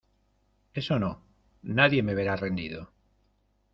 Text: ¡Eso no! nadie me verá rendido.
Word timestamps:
¡Eso 0.73 0.97
no! 0.97 1.13
nadie 1.61 2.01
me 2.01 2.15
verá 2.15 2.35
rendido. 2.35 2.81